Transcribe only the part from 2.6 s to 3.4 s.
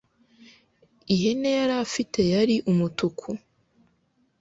umutuku